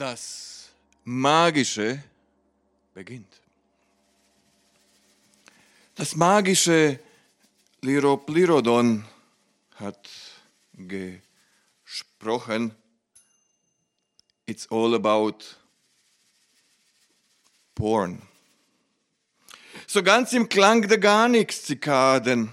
[0.00, 0.70] Das
[1.04, 2.02] Magische
[2.94, 3.28] beginnt.
[5.94, 6.98] Das magische
[7.82, 9.04] Liroplirodon
[9.74, 10.08] hat
[10.72, 12.74] gesprochen.
[14.46, 15.36] It's all about
[17.74, 18.22] porn.
[19.86, 22.50] So ganz im Klang der gar nichts, Zikaden.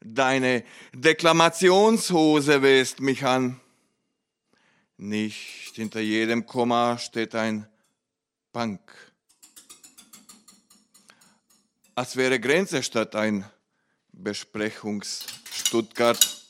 [0.00, 0.62] Deine
[0.92, 3.62] Deklamationshose west mich an.
[4.96, 7.68] Nicht hinter jedem Komma steht ein
[8.52, 8.80] Bank.
[11.94, 13.44] Als wäre Grenze statt ein
[14.12, 16.42] Besprechungsstuttgart.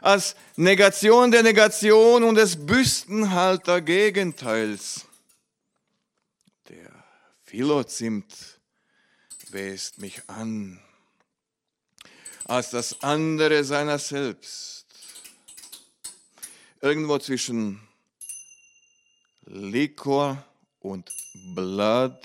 [0.00, 5.06] Als Negation der Negation und des Büstenhalter Gegenteils.
[6.68, 7.04] Der
[7.42, 8.60] Philozimt
[9.50, 10.80] west mich an,
[12.44, 14.81] als das andere seiner selbst.
[16.84, 17.80] Irgendwo zwischen
[19.44, 20.44] Likor
[20.80, 21.12] und
[21.54, 22.18] Blood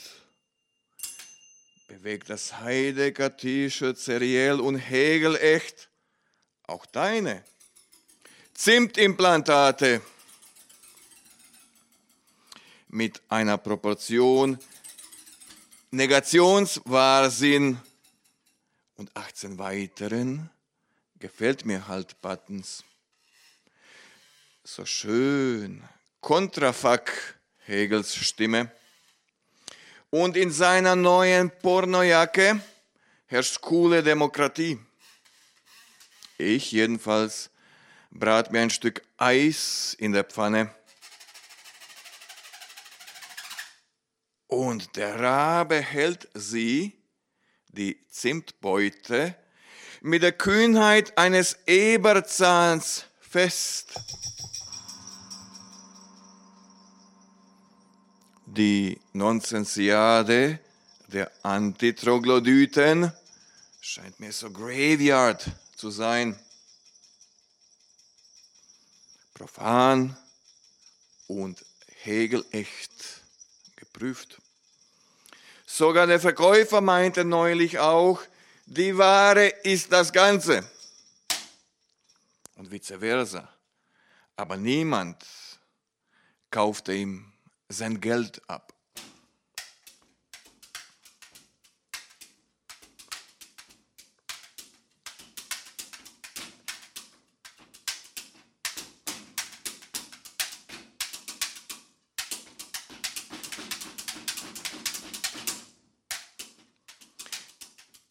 [1.88, 5.92] bewegt das Heidegger T-Shirt seriell und Hegel echt?
[6.64, 7.44] Auch deine.
[8.56, 10.02] Zimtimplantate.
[12.88, 14.58] Mit einer Proportion
[15.92, 17.78] Negationswahrsinn.
[18.96, 20.50] Und 18 weiteren
[21.20, 22.84] gefällt mir halt Buttons.
[24.70, 25.82] So schön,
[26.20, 28.70] Kontrafack Hegels Stimme.
[30.10, 32.60] Und in seiner neuen Pornojacke
[33.28, 34.78] herrscht coole Demokratie.
[36.38, 37.50] Ich jedenfalls
[38.12, 40.70] brat mir ein Stück Eis in der Pfanne.
[44.48, 47.02] Und der Rabe hält sie,
[47.70, 49.34] die Zimtbeute,
[50.02, 53.98] mit der Kühnheit eines Eberzahns fest.
[58.50, 60.60] Die Nonsensiade
[61.08, 63.12] der Antitroglodyten
[63.82, 65.46] scheint mir so Graveyard
[65.76, 66.40] zu sein.
[69.34, 70.16] Profan
[71.28, 71.66] und
[72.04, 73.22] Hegel-echt
[73.76, 74.42] geprüft.
[75.66, 78.22] Sogar der Verkäufer meinte neulich auch,
[78.66, 80.66] die Ware ist das Ganze.
[82.56, 83.50] Und vice versa.
[84.38, 85.22] Aber niemand
[86.50, 87.34] kaufte ihm
[87.70, 88.74] sein Geld ab.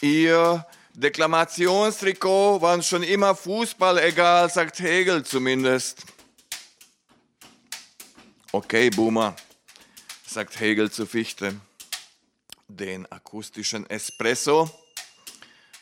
[0.03, 0.65] Ihr
[0.95, 6.05] Deklamationstrikot war schon immer Fußball egal, sagt Hegel zumindest.
[8.53, 9.35] Okay, Boomer,
[10.37, 11.59] sagt Hegel zu Fichte.
[12.69, 14.71] Den akustischen Espresso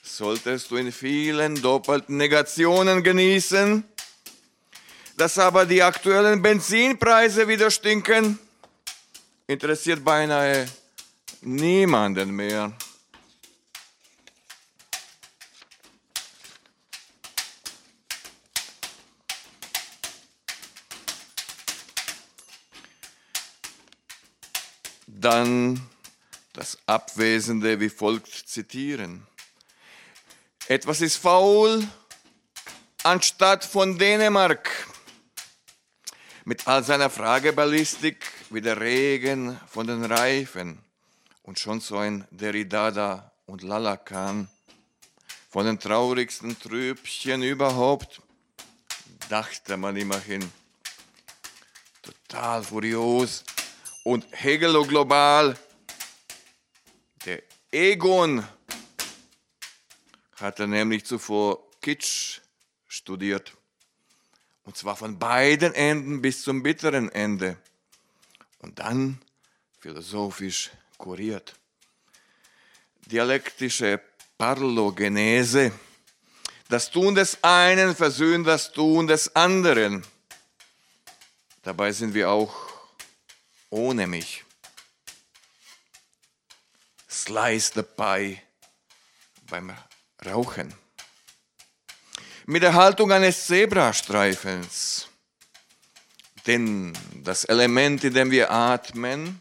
[0.00, 3.82] solltest du in vielen doppelten Negationen genießen.
[5.16, 8.38] Dass aber die aktuellen Benzinpreise wieder stinken,
[9.48, 10.68] interessiert beinahe
[11.40, 12.72] niemanden mehr.
[25.06, 25.80] Dann
[26.54, 29.26] das Abwesende wie folgt zitieren.
[30.68, 31.86] Etwas ist faul
[33.02, 34.70] anstatt von Dänemark.
[36.46, 40.78] Mit all seiner Frageballistik wie der Regen von den Reifen
[41.42, 44.48] und schon so ein Derridada und Lalakan
[45.50, 48.20] von den traurigsten Trübchen überhaupt,
[49.28, 50.50] dachte man immerhin.
[52.02, 53.44] Total furios
[54.04, 55.58] und Hegelo global.
[57.24, 57.42] Der
[57.72, 58.46] Egon
[60.36, 62.40] hatte nämlich zuvor Kitsch
[62.86, 63.52] studiert.
[64.62, 67.56] Und zwar von beiden Enden bis zum bitteren Ende.
[68.60, 69.20] Und dann
[69.80, 71.54] philosophisch kuriert.
[73.06, 74.00] Dialektische
[74.38, 75.72] Parlogenese.
[76.68, 80.04] Das Tun des einen versöhnt das Tun des anderen.
[81.62, 82.73] Dabei sind wir auch
[83.74, 84.44] ohne mich.
[87.10, 88.40] Slice Pie
[89.50, 89.76] beim
[90.24, 90.72] Rauchen.
[92.46, 95.08] Mit der Haltung eines Zebrastreifens.
[96.46, 96.92] Denn
[97.24, 99.40] das Element, in dem wir atmen,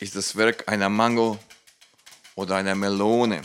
[0.00, 1.38] ist das Werk einer Mango
[2.34, 3.40] oder einer Melone.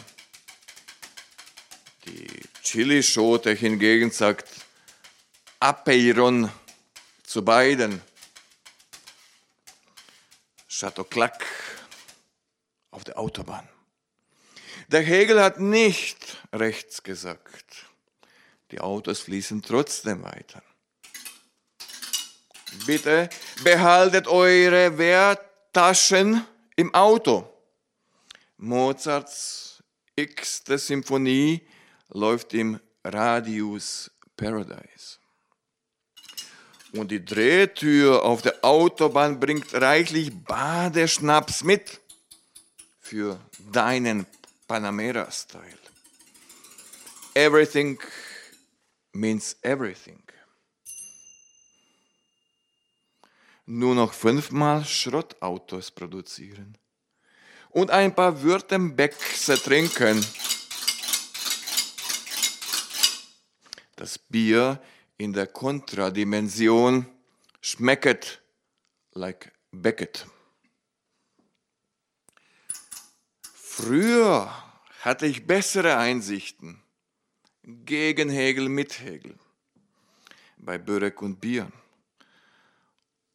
[2.06, 4.50] Die Chilischote hingegen sagt
[5.59, 6.51] Apeiron
[7.23, 8.01] zu beiden.
[10.77, 11.45] Chateau Clac
[12.92, 13.66] auf der Autobahn.
[14.89, 17.86] Der Hegel hat nicht rechts gesagt.
[18.72, 20.62] Die Autos fließen trotzdem weiter.
[22.86, 23.30] Bitte
[23.63, 26.45] behaltet eure Werttaschen
[26.75, 27.50] im Auto.
[28.57, 29.81] Mozarts
[30.18, 31.66] x-te Symphonie
[32.10, 35.19] läuft im Radius Paradise.
[36.96, 42.00] Und die Drehtür auf der Autobahn bringt reichlich Badeschnaps mit
[43.02, 43.38] für
[43.72, 44.25] deinen
[44.68, 45.78] Panamera-Style.
[47.34, 48.00] Everything
[49.12, 50.24] means everything.
[53.66, 56.78] Nur noch fünfmal Schrottautos produzieren
[57.72, 60.25] und ein paar Württembergse trinken.
[63.98, 64.80] Das Bier
[65.17, 67.05] in der Kontradimension
[67.62, 68.41] schmecket
[69.13, 70.25] like Beckett.
[73.53, 74.51] Früher
[75.01, 76.81] hatte ich bessere Einsichten.
[77.63, 79.38] Gegen Hegel, mit Hegel.
[80.57, 81.72] Bei Börek und Bier.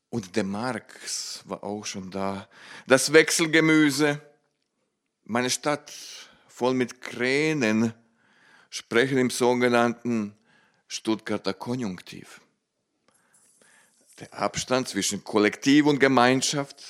[0.08, 2.48] Und der Marx war auch schon da.
[2.86, 4.20] Das Wechselgemüse.
[5.24, 5.92] Meine Stadt
[6.48, 7.92] voll mit Kränen
[8.70, 10.36] sprechen im sogenannten
[10.92, 12.40] Stuttgarter Konjunktiv.
[14.18, 16.82] Der Abstand zwischen Kollektiv und Gemeinschaft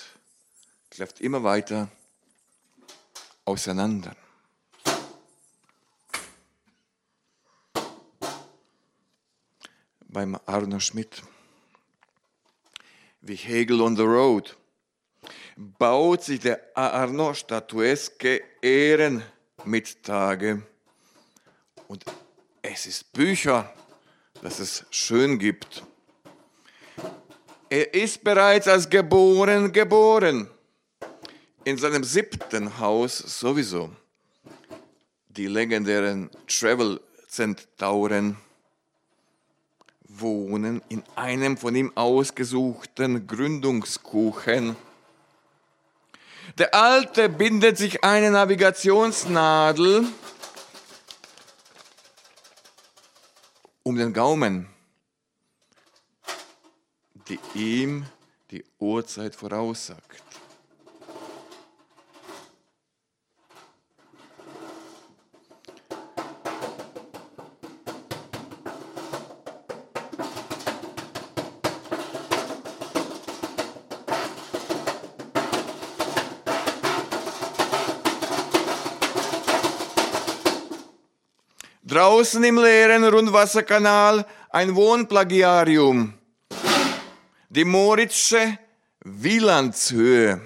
[0.88, 1.90] kläfft immer weiter
[3.44, 4.16] auseinander.
[10.08, 11.22] Beim Arno Schmidt,
[13.20, 14.56] wie Hegel on the Road,
[15.56, 20.62] baut sich der Arno statueske Ehrenmittage
[21.86, 22.06] und
[22.62, 23.70] es ist Bücher,
[24.42, 25.82] dass es schön gibt.
[27.68, 30.48] Er ist bereits als geboren geboren
[31.64, 33.90] in seinem siebten Haus sowieso.
[35.28, 38.36] Die legendären Travel-Zentauren
[40.08, 44.74] wohnen in einem von ihm ausgesuchten Gründungskuchen.
[46.58, 50.04] Der Alte bindet sich eine Navigationsnadel
[53.82, 54.68] um den Gaumen,
[57.28, 58.06] die ihm
[58.50, 60.29] die Uhrzeit voraussagt.
[82.20, 86.12] Draußen im leeren Rundwasserkanal ein Wohnplagiarium.
[87.48, 88.58] Die Moritzsche
[89.02, 90.38] Wielandshöhe.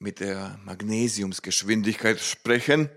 [0.00, 2.90] Mit der Magnesiumsgeschwindigkeit sprechen.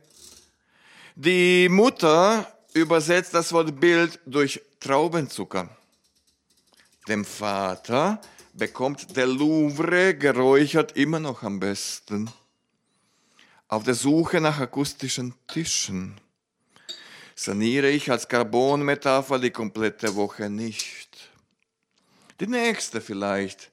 [1.14, 5.70] Die Mutter übersetzt das Wort Bild durch Traubenzucker.
[7.08, 8.20] Dem Vater
[8.54, 12.32] bekommt der Louvre geräuchert immer noch am besten
[13.74, 16.22] auf der Suche nach akustischen Tischen.
[17.36, 21.32] Saniere ich als Carbon-Metapher die komplette Woche nicht.
[22.40, 23.72] Die nächste vielleicht.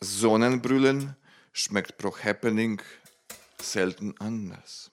[0.00, 1.14] Sonnenbrüllen
[1.52, 2.82] schmeckt pro Happening
[3.62, 4.90] selten anders.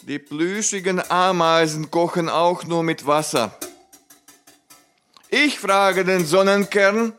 [0.00, 3.58] Die plüschigen Ameisen kochen auch nur mit Wasser.
[5.28, 7.12] Ich frage den Sonnenkern,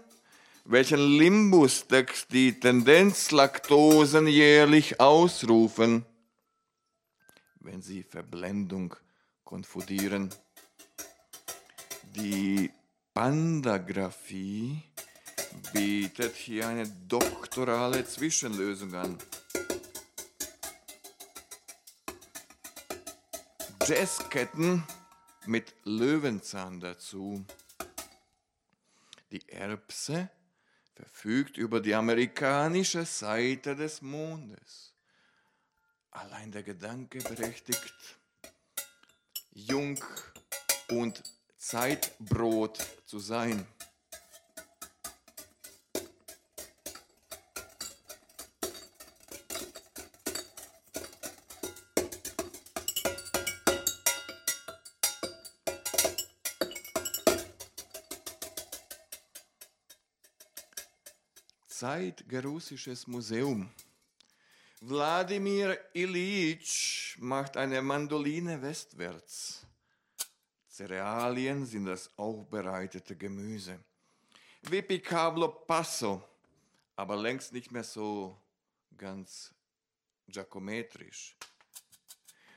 [0.65, 6.05] welchen Limbustext die Tendenzlaktosen jährlich ausrufen,
[7.59, 8.95] wenn sie Verblendung
[9.43, 10.29] konfundieren.
[12.15, 12.71] Die
[13.13, 14.81] Pandagraphie
[15.73, 19.17] bietet hier eine doktorale Zwischenlösung an.
[23.85, 24.83] Jazzketten
[25.45, 27.45] mit Löwenzahn dazu.
[29.31, 30.29] Die Erbse
[30.95, 34.93] verfügt über die amerikanische Seite des Mondes.
[36.11, 38.19] Allein der Gedanke berechtigt,
[39.51, 39.99] jung
[40.89, 41.23] und
[41.57, 43.65] Zeitbrot zu sein.
[61.83, 63.69] Zeitgerussisches Museum.
[64.79, 69.65] Wladimir Ilyich macht eine Mandoline westwärts.
[70.69, 73.77] Cerealien sind das aufbereitete Gemüse.
[74.61, 76.23] Wie Picablo Passo,
[76.95, 78.39] aber längst nicht mehr so
[78.97, 79.53] ganz
[80.25, 81.35] giacometrisch.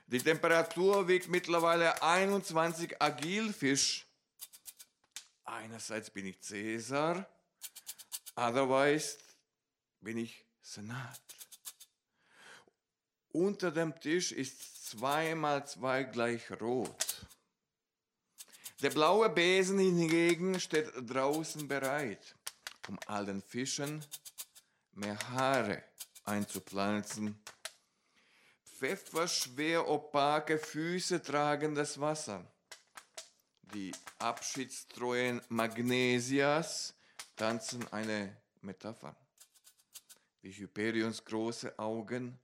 [0.06, 4.06] Die Temperatur wiegt mittlerweile 21 Agilfisch.
[5.42, 7.28] Einerseits bin ich Cäsar,
[8.36, 9.18] otherwise
[10.00, 11.20] bin ich Senat.
[13.32, 17.26] Unter dem Tisch ist zwei mal zwei gleich rot.
[18.82, 22.34] Der blaue Besen hingegen steht draußen bereit,
[22.88, 24.04] um allen Fischen
[24.92, 25.82] mehr Haare
[26.24, 27.38] einzupflanzen.
[28.78, 32.44] Pfefferschwer opake Füße tragen das Wasser.
[33.74, 36.95] Die abschiedstreuen Magnesias
[37.36, 39.14] tanzen eine Metapher.
[40.42, 42.38] Wie Hyperions große Augen,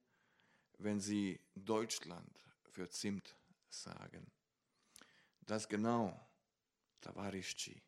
[0.78, 2.30] wenn sie Deutschland
[2.70, 3.34] für Zimt
[3.68, 4.30] sagen.
[5.40, 6.18] Das genau,
[7.00, 7.80] Tavarischi,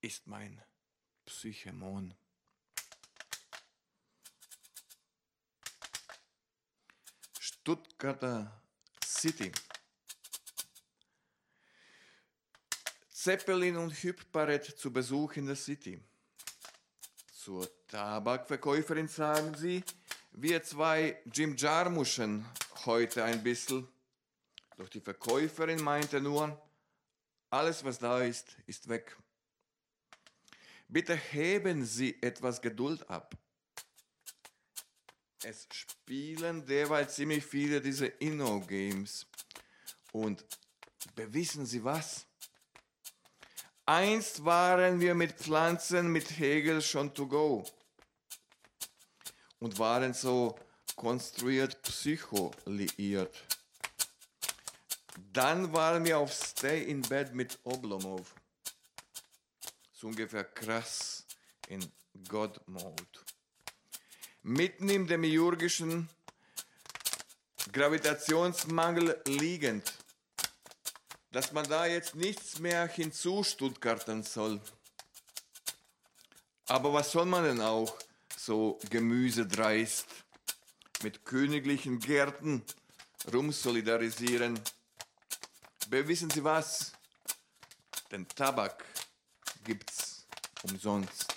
[0.00, 0.60] ist mein
[1.24, 2.14] Psychemon.
[7.38, 8.60] Stuttgarter
[9.02, 9.52] City.
[13.08, 15.98] Zeppelin und Hübbarett zu Besuch in der City.
[17.44, 19.84] Zur Tabakverkäuferin sagen sie,
[20.32, 22.42] wir zwei Jim Jarmuschen
[22.86, 23.86] heute ein bisschen.
[24.78, 26.58] Doch die Verkäuferin meinte nur,
[27.50, 29.14] alles was da ist, ist weg.
[30.88, 33.36] Bitte heben Sie etwas Geduld ab.
[35.42, 39.26] Es spielen derweil ziemlich viele diese Inno-Games.
[40.12, 40.46] Und
[41.14, 42.24] bewissen Sie was?
[43.86, 47.64] Einst waren wir mit Pflanzen mit Hegel schon to go
[49.58, 50.58] und waren so
[50.96, 53.34] konstruiert psycholiiert.
[55.32, 58.34] Dann waren wir auf Stay in Bed mit Oblomov.
[59.92, 61.26] So ungefähr krass
[61.68, 61.84] in
[62.28, 63.24] God-Mode
[64.44, 66.08] mitten im demiurgischen
[67.72, 69.94] Gravitationsmangel liegend,
[71.34, 74.60] dass man da jetzt nichts mehr hinzustuttgarten soll.
[76.68, 77.98] Aber was soll man denn auch
[78.36, 80.06] so gemüsedreist
[81.02, 82.62] mit königlichen Gärten
[83.32, 84.60] rumsolidarisieren?
[85.90, 86.92] Bewissen Sie was?
[88.12, 88.84] Den Tabak
[89.64, 90.26] gibt's
[90.62, 91.33] umsonst.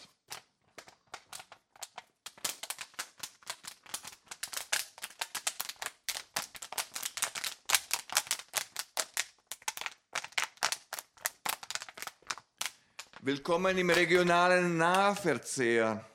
[13.27, 16.09] Willkommen im regionalen Nahverzehr.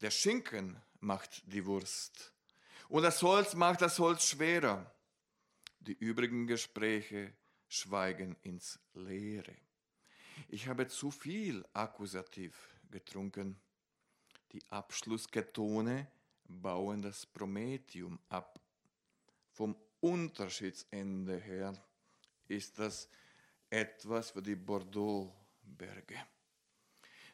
[0.00, 2.32] Der Schinken macht die Wurst
[2.88, 4.92] und das Holz macht das Holz schwerer.
[5.78, 7.32] Die übrigen Gespräche
[7.68, 9.54] schweigen ins Leere.
[10.48, 12.52] Ich habe zu viel Akkusativ
[12.90, 13.56] getrunken.
[14.50, 16.08] Die Abschlussketone
[16.48, 18.60] bauen das Prometheum ab.
[19.52, 21.80] Vom Unterschiedsende her
[22.48, 23.08] ist das
[23.70, 25.32] etwas für die Bordeaux
[25.76, 26.16] Berge.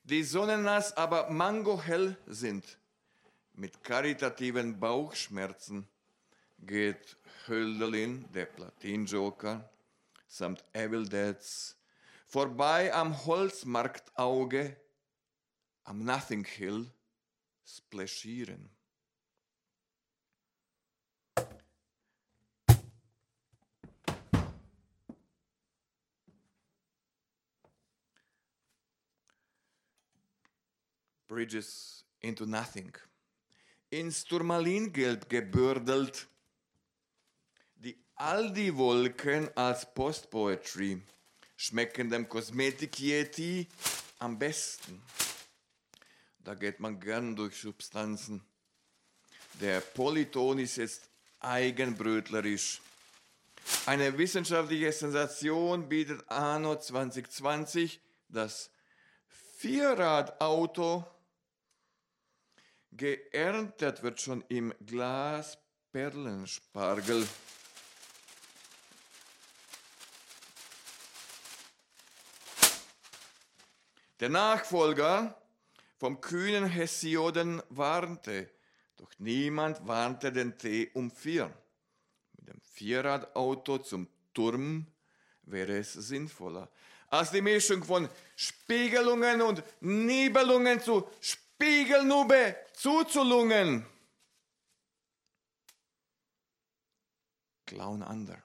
[0.03, 2.79] Die sonnennass, aber mangohell sind.
[3.55, 5.89] Mit karitativen Bauchschmerzen
[6.59, 9.71] geht Hölderlin, der Platinjoker,
[10.27, 11.77] samt Evil Deads
[12.35, 14.77] vorbei am Holzmarktauge,
[15.85, 16.91] am Nothing Hill,
[17.65, 18.74] splashieren.
[31.35, 32.93] Bridges into Nothing.
[33.91, 36.29] Ins Turmalingelb gebürdelt,
[37.75, 41.03] die Aldi-Wolken als Postpoetry
[41.57, 43.67] schmecken dem Kosmetik-Yeti
[44.21, 45.03] am besten.
[46.39, 48.41] Da geht man gern durch Substanzen.
[49.55, 52.81] Der Polyton ist jetzt eigenbrötlerisch.
[53.87, 58.71] Eine wissenschaftliche Sensation bietet Anno 2020 das
[59.57, 61.11] Vierradauto
[62.97, 65.59] Geerntet wird schon im Glas
[65.91, 67.27] Perlenspargel.
[74.21, 75.37] Der Nachfolger
[75.99, 78.49] vom kühnen Hesioden warnte,
[78.97, 81.53] doch niemand warnte den Tee um vier.
[82.37, 84.87] Mit dem Vierradauto zum Turm
[85.43, 86.71] wäre es sinnvoller,
[87.09, 93.87] als die Mischung von Spiegelungen und Nibelungen zu Spiegelungen Spiegelnube zuzulungen.
[97.67, 98.43] Clown under.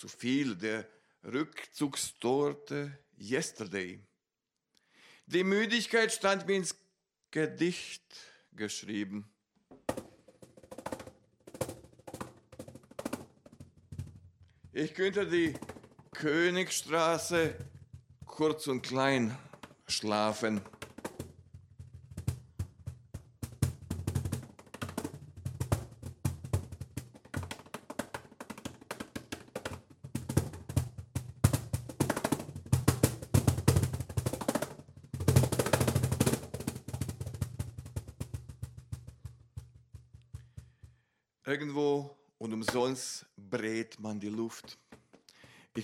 [0.00, 0.88] zu viel der
[1.22, 4.02] Rückzugstorte Yesterday.
[5.26, 6.74] Die Müdigkeit stand mir ins
[7.30, 8.16] Gedicht
[8.52, 9.30] geschrieben.
[14.72, 15.54] Ich könnte die
[16.12, 17.54] Königstraße
[18.24, 19.36] kurz und klein
[19.86, 20.62] schlafen.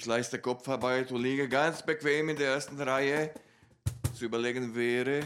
[0.06, 3.32] Ich leiste Kopfarbeit und liege ganz bequem in der ersten Reihe.
[4.14, 5.18] Zu überlegen wäre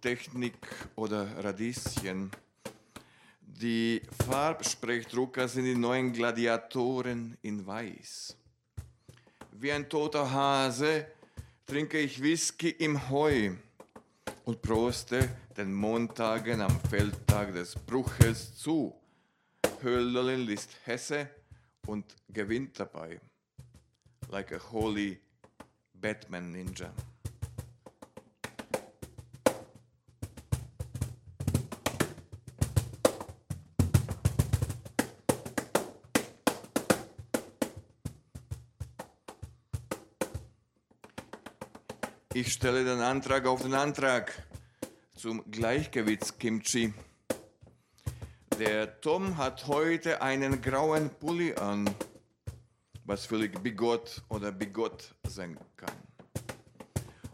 [0.00, 0.56] Technik
[0.96, 2.32] oder Radieschen.
[3.40, 8.36] Die Farbsprechdrucker sind die neuen Gladiatoren in Weiß.
[9.52, 11.06] Wie ein toter Hase
[11.64, 13.52] trinke ich Whisky im Heu
[14.44, 18.92] und proste den Montagen am Feldtag des Bruches zu.
[19.84, 21.28] Hölderlin liest Hesse
[21.86, 23.20] und gewinnt dabei.
[24.32, 25.18] Like a holy
[25.92, 26.92] Batman Ninja.
[42.32, 44.46] Ich stelle den Antrag auf den Antrag
[45.16, 46.94] zum Gleichgewichtskimchi.
[48.60, 51.90] Der Tom hat heute einen grauen Pulli an,
[53.10, 55.90] was völlig bigott oder bigott sein kann.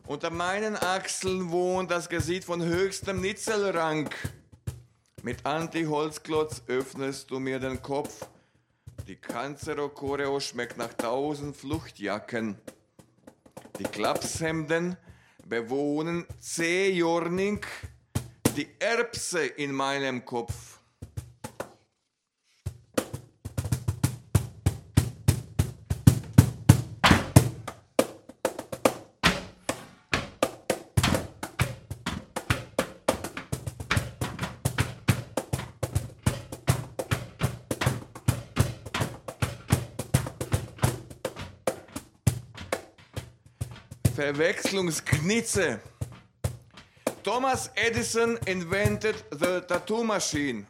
[0.07, 4.09] Unter meinen Achseln wohnt das Gesicht von höchstem Nitzelrang.
[5.23, 8.27] Mit Anti-Holzklotz öffnest du mir den Kopf.
[9.07, 12.57] Die Kanzero-Choreo schmeckt nach tausend Fluchtjacken.
[13.79, 14.97] Die Klapshemden
[15.45, 17.61] bewohnen C-Jorning,
[18.57, 20.76] die Erbse in meinem Kopf.
[44.27, 45.81] Verwechslungsknitze.
[47.23, 50.67] Thomas Edison invented the tattoo machine.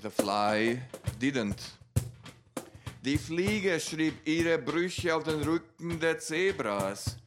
[0.00, 0.80] The fly
[1.20, 1.60] didn't.
[3.02, 7.18] Die Fliege schrieb ihre Brüche auf den Rücken der Zebras.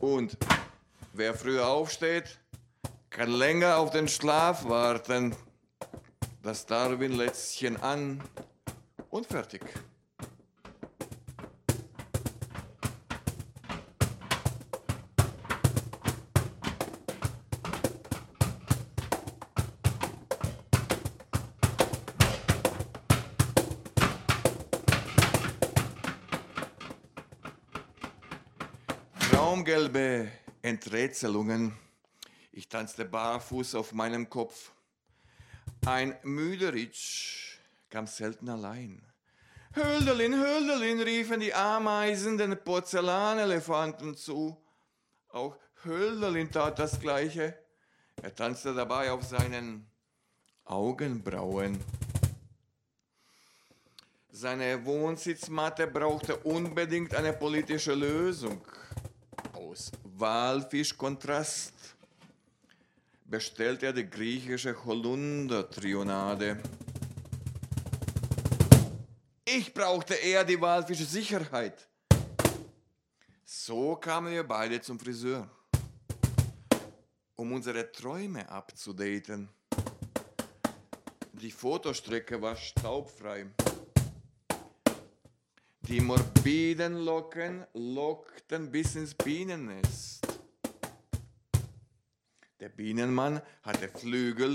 [0.00, 0.36] Und
[1.12, 2.36] wer früher aufsteht,
[3.10, 5.36] kann länger auf den Schlaf warten.
[6.42, 8.20] Das Darwin-Lätzchen an
[9.10, 9.62] und fertig.
[30.74, 31.72] Enträtselungen.
[32.50, 34.72] Ich tanzte barfuß auf meinem Kopf.
[35.86, 37.58] Ein Müderitsch
[37.90, 39.00] kam selten allein.
[39.76, 44.56] Hölderlin, Hölderlin, riefen die Ameisen den Porzellanelefanten zu.
[45.28, 47.56] Auch Hölderlin tat das Gleiche.
[48.20, 49.86] Er tanzte dabei auf seinen
[50.64, 51.78] Augenbrauen.
[54.28, 58.60] Seine Wohnsitzmatte brauchte unbedingt eine politische Lösung.
[59.52, 61.74] Aus Walfischkontrast
[63.24, 66.60] bestellt er die griechische Holunder-Trionade.
[69.44, 71.88] Ich brauchte eher die walfische Sicherheit.
[73.44, 75.50] So kamen wir beide zum Friseur,
[77.34, 79.48] um unsere Träume abzudaten.
[81.32, 83.46] Die Fotostrecke war staubfrei.
[85.88, 90.26] Die morbiden Locken lockten bis ins Bienennest.
[92.58, 94.54] Der Bienenmann hatte Flügel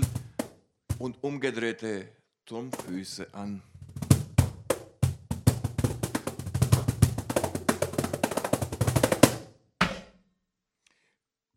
[0.98, 2.08] und umgedrehte
[2.46, 3.62] Turmfüße an.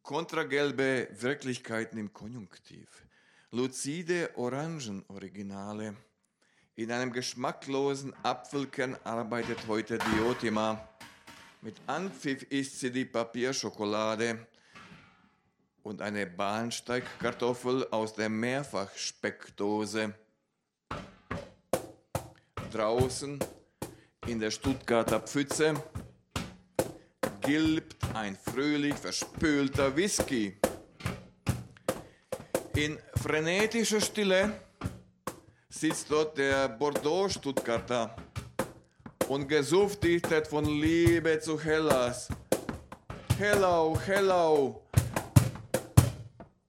[0.03, 3.07] Kontragelbe Wirklichkeiten im Konjunktiv.
[3.49, 5.95] Luzide Orangen-Originale.
[6.75, 10.89] In einem geschmacklosen Apfelkern arbeitet heute Diotima.
[11.61, 14.47] Mit Anpfiff isst sie die Papierschokolade
[15.83, 20.15] und eine Bahnsteigkartoffel aus der Mehrfachspeckdose.
[22.71, 23.37] Draußen
[24.25, 25.75] In der Stuttgarter Pfütze
[27.41, 30.57] gilbt ein fröhlich verspülter Whisky.
[32.75, 34.59] In frenetischer Stille
[35.83, 38.15] sitzt dort der Bordeaux-Stuttgarter
[39.27, 42.29] und gesuftet von Liebe zu Hellas.
[43.37, 44.81] Hello, hello.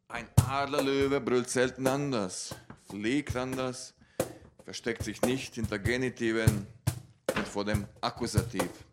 [0.08, 2.56] Ein Adlerlöwe brüllt selten anders,
[2.90, 3.94] fliegt anders,
[4.64, 6.66] versteckt sich nicht hinter Genitiven
[7.36, 8.83] und vor dem Akkusativ.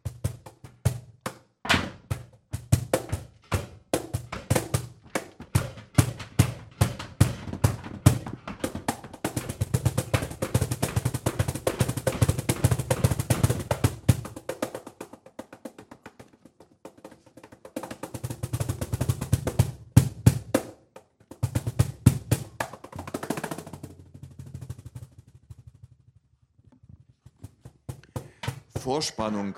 [28.92, 29.56] Vorspannung,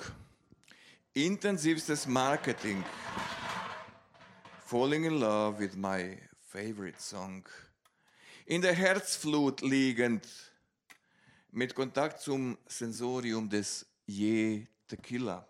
[1.15, 2.83] intensivstes Marketing,
[4.63, 6.19] falling in love with my
[6.51, 7.43] favorite song,
[8.45, 10.23] in der Herzflut liegend,
[11.51, 15.47] mit Kontakt zum Sensorium des Je Tequila.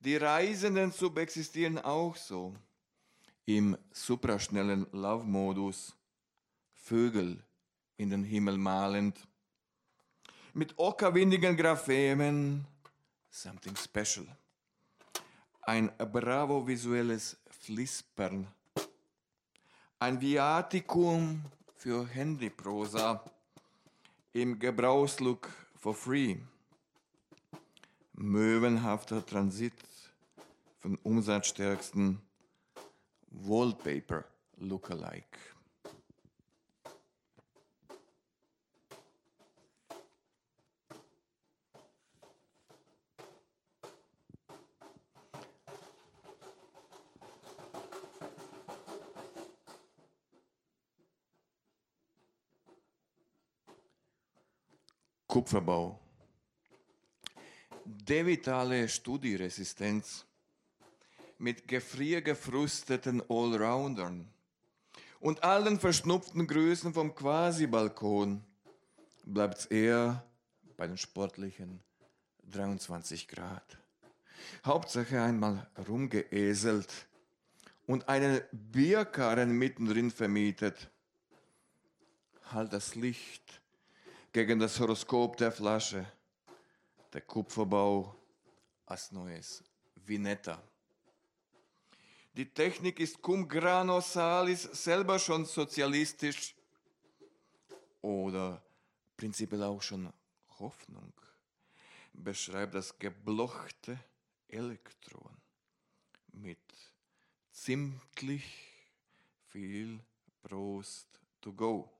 [0.00, 2.54] Die Reisenden subexistieren auch so
[3.44, 5.94] im supraschnellen Love-Modus,
[6.72, 7.44] Vögel
[7.98, 9.27] in den Himmel malend
[10.58, 12.66] mit ockerwindigen Graphemen,
[13.30, 14.26] something special.
[15.60, 18.48] Ein bravo-visuelles Flispern.
[20.00, 21.44] Ein Viaticum
[21.76, 23.22] für Handyprosa
[24.32, 26.38] im Gebrauchslook for free.
[28.14, 29.74] Möwenhafter Transit
[30.78, 32.20] von umsatzstärksten
[33.30, 34.24] Wallpaper
[34.56, 35.38] Lookalike.
[55.48, 55.98] Kupferbau.
[57.86, 60.26] Devitale Studieresistenz
[61.38, 64.28] mit gefriergefrusteten Allroundern
[65.20, 68.44] und allen verschnupften Größen vom Quasi-Balkon
[69.24, 70.22] bleibt es eher
[70.76, 71.80] bei den sportlichen
[72.50, 73.78] 23 Grad.
[74.66, 76.92] Hauptsache einmal rumgeeselt
[77.86, 80.90] und einen Bierkarren mittendrin vermietet.
[82.52, 83.62] Halt das Licht
[84.32, 86.06] gegen das Horoskop der Flasche.
[87.12, 88.14] Der Kupferbau
[88.86, 89.62] als neues
[89.94, 90.62] Vinetta.
[92.34, 96.54] Die Technik ist cum grano salis selber schon sozialistisch
[98.02, 98.62] oder
[99.16, 100.12] prinzipiell auch schon
[100.58, 101.12] Hoffnung.
[102.12, 103.98] Beschreibt das geblochte
[104.48, 105.36] Elektron
[106.32, 106.58] mit
[107.50, 108.44] zimtlich
[109.48, 110.00] viel
[110.42, 111.08] Prost
[111.40, 111.97] to go.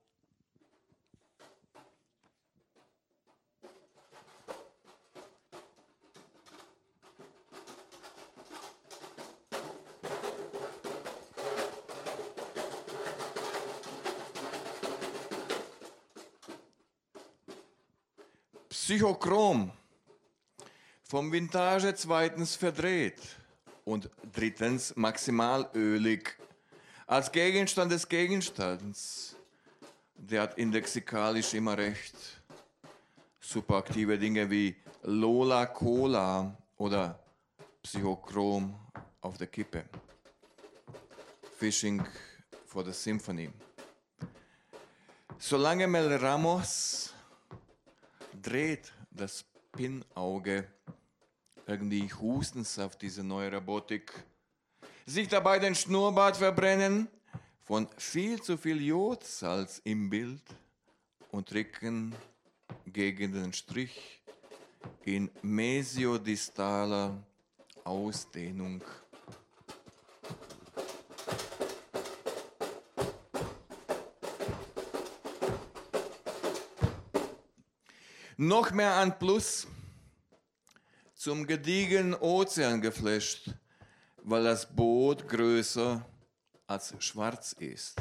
[18.81, 19.71] Psychochrom.
[21.03, 23.21] Vom Vintage zweitens verdreht
[23.83, 26.37] und drittens maximal ölig.
[27.05, 29.35] Als Gegenstand des Gegenstands.
[30.15, 32.15] Der hat indexikalisch immer recht.
[33.41, 37.19] Superaktive Dinge wie Lola Cola oder
[37.83, 38.79] Psychochrom
[39.21, 39.83] auf der Kippe.
[41.57, 42.01] Fishing
[42.65, 43.51] for the Symphony.
[45.37, 47.13] Solange Mel Ramos
[48.41, 50.67] dreht das Pinnauge
[51.67, 54.11] irgendwie Hustensaft, diese neue Robotik,
[55.05, 57.07] sich dabei den Schnurrbart verbrennen
[57.63, 60.43] von viel zu viel Jodsalz im Bild
[61.31, 62.15] und drücken
[62.87, 64.21] gegen den Strich
[65.05, 67.23] in mesiodistaler
[67.83, 68.83] Ausdehnung.
[78.39, 79.67] Noch mehr an Plus
[81.13, 83.51] zum gediegenen Ozean geflasht,
[84.23, 86.05] weil das Boot größer
[86.65, 87.97] als schwarz ist.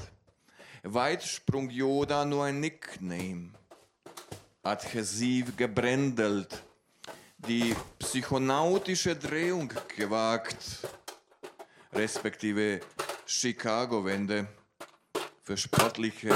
[0.84, 3.50] Weitsprung Yoda nur ein Nickname,
[4.62, 6.62] adhesiv gebrändelt,
[7.38, 10.86] die psychonautische Drehung gewagt,
[11.92, 12.78] respektive
[13.26, 14.46] Chicago-Wende
[15.42, 16.32] für sportliche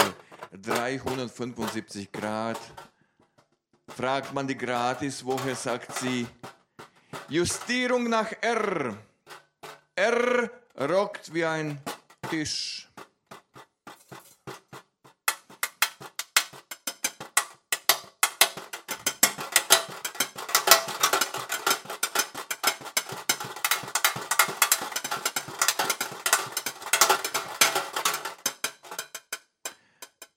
[0.51, 2.59] 375 Grad
[3.97, 6.27] Fragt man die gratis, woher sagt sie,
[7.29, 8.97] Justierung nach R.
[9.95, 11.79] R rockt wie ein
[12.29, 12.89] Tisch.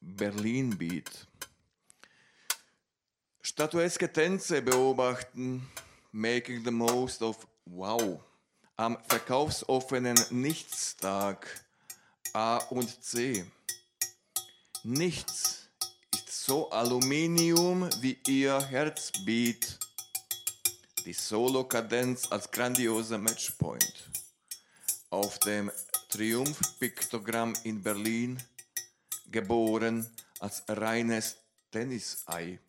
[0.02, 1.28] Berlin Beat.
[3.66, 5.68] Statueske Tänze beobachten,
[6.12, 8.20] making the most of Wow.
[8.78, 11.48] Am verkaufsoffenen Nichtstag
[12.34, 13.44] A und C.
[14.84, 15.68] Nichts
[16.14, 19.80] ist so Aluminium wie ihr Herzbeat.
[21.04, 24.12] Die Solo-Kadenz als grandioser Matchpoint.
[25.10, 25.72] Auf dem
[26.10, 28.40] Triumph-Piktogramm in Berlin
[29.32, 30.08] geboren
[30.40, 31.38] als reines
[31.72, 32.60] Tennisei.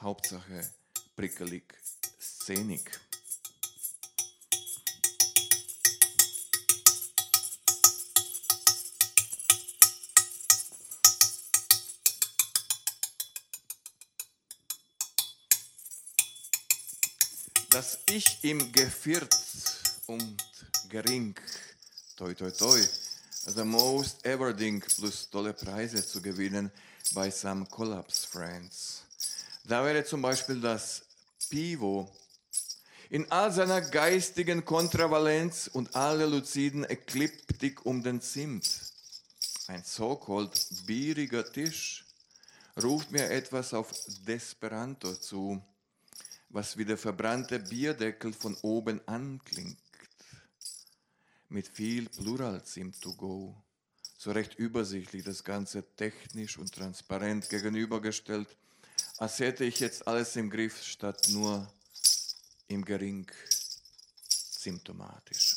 [0.00, 0.70] Hauptsache
[1.14, 1.74] prickelig,
[2.18, 2.80] szenig.
[17.68, 19.36] Dass ich im Geviert
[20.06, 20.42] und
[20.88, 21.34] gering,
[22.16, 22.80] toi toi toi,
[23.46, 26.70] The Most Ever Ding plus tolle Preise zu gewinnen
[27.12, 29.09] bei Some Collapse Friends.
[29.64, 31.02] Da wäre zum Beispiel das
[31.48, 32.10] Pivo
[33.10, 38.68] in all seiner geistigen Kontravalenz und aller luziden Ekliptik um den Zimt.
[39.66, 42.04] Ein so-called bieriger Tisch
[42.80, 43.92] ruft mir etwas auf
[44.26, 45.62] Desperanto zu,
[46.48, 49.78] was wie der verbrannte Bierdeckel von oben anklingt
[51.48, 53.54] mit viel Pluralzimt to go.
[54.16, 58.56] So recht übersichtlich das Ganze technisch und transparent gegenübergestellt,
[59.20, 61.70] als hätte ich jetzt alles im Griff statt nur
[62.68, 63.30] im Gering
[64.26, 65.56] symptomatisch.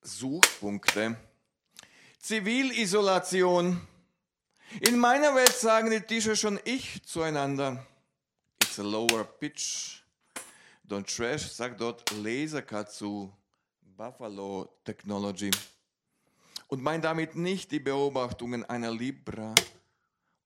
[0.00, 1.16] Suchpunkte.
[2.18, 3.86] Zivilisolation.
[4.80, 7.86] In meiner Welt sagen die Tische schon ich zueinander.
[8.62, 10.00] It's a lower pitch
[10.84, 12.88] Don Trash sagt dort Lasercut
[13.82, 15.50] Buffalo Technology
[16.72, 19.54] und meint damit nicht die Beobachtungen einer Libra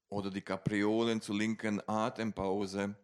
[0.08, 2.96] oder die Kapriolen zur linken Atempause,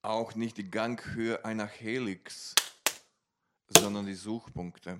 [0.00, 2.54] auch nicht die Ganghöhe einer Helix,
[3.68, 4.98] sondern die Suchpunkte.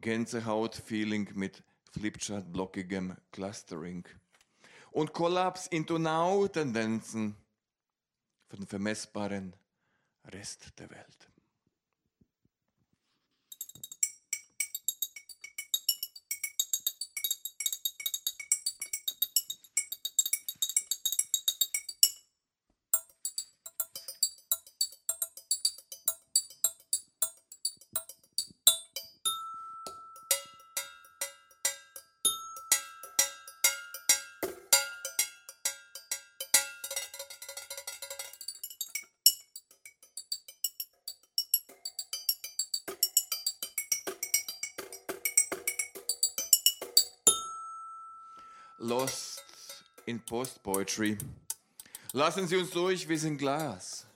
[0.00, 4.06] Gänsehaut-Feeling mit Flipchart-blockigem Clustering
[4.92, 7.34] und Kollaps into Now-Tendenzen
[8.48, 9.56] für den vermessbaren
[10.26, 11.27] Rest der Welt.
[48.80, 49.42] Lost
[50.06, 51.18] in Post Poetry.
[52.12, 54.06] Lassen Sie uns durch, wir sind Glas.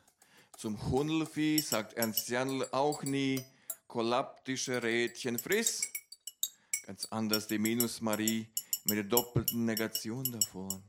[0.57, 3.44] Zum Hundelvieh sagt Ernst Jandl auch nie
[3.88, 5.83] kollaptische Rädchen friss.
[6.87, 8.46] Ganz anders die Minus-Marie
[8.85, 10.81] mit der doppelten Negation davon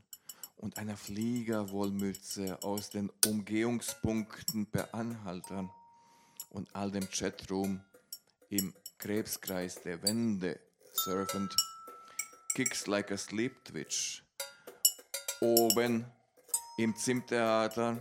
[0.58, 5.68] und einer Fliegerwollmütze aus den Umgehungspunkten per Anhaltern
[6.50, 7.80] und all dem Chatroom
[8.50, 10.60] im Krebskreis der Wände
[10.92, 11.52] surfend.
[12.54, 14.22] Kicks Like a Sleep Twitch.
[15.40, 16.06] Oben
[16.78, 18.00] im Zimttheater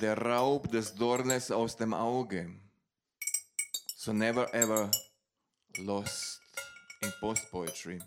[0.00, 2.60] der Raub des Dornes aus dem Auge.
[3.96, 4.88] So never ever
[5.78, 6.40] lost
[7.00, 8.00] in post poetry.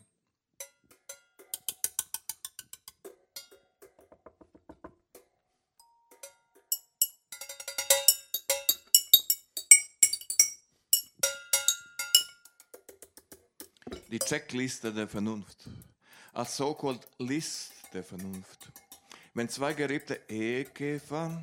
[14.11, 15.57] Die Checkliste der Vernunft.
[16.33, 18.71] Als so-called List der Vernunft.
[19.33, 21.41] Wenn zwei geriebte Ehekäfer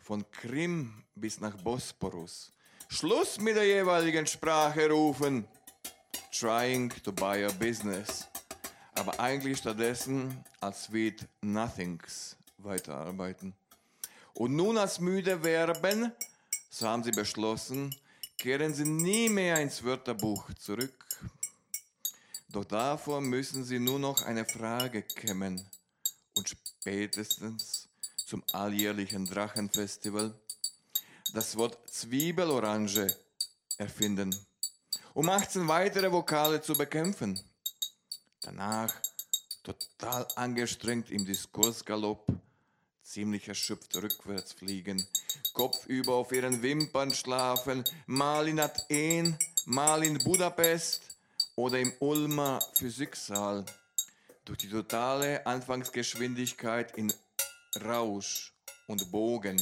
[0.00, 2.52] von Krim bis nach Bosporus
[2.88, 5.46] Schluss mit der jeweiligen Sprache rufen,
[6.32, 8.26] trying to buy a business,
[8.94, 13.54] aber eigentlich stattdessen als sweet nothings weiterarbeiten.
[14.32, 16.12] Und nun als müde Verben,
[16.70, 17.94] so haben sie beschlossen,
[18.38, 21.08] kehren sie nie mehr ins Wörterbuch zurück
[22.50, 25.62] Doch davor müssen sie nur noch eine Frage kämmen
[26.34, 30.34] und spätestens zum alljährlichen Drachenfestival
[31.34, 33.14] das Wort Zwiebelorange
[33.76, 34.34] erfinden,
[35.12, 37.38] um 18 weitere Vokale zu bekämpfen.
[38.40, 38.94] Danach,
[39.62, 42.26] total angestrengt im Diskursgalopp,
[43.02, 45.06] ziemlich erschöpft rückwärts fliegen,
[45.52, 51.07] kopfüber auf ihren Wimpern schlafen, mal in Athen, mal in Budapest
[51.58, 53.64] oder im Ulmer Physiksaal.
[54.44, 57.12] Durch die totale Anfangsgeschwindigkeit in
[57.84, 58.54] Rausch
[58.86, 59.60] und Bogen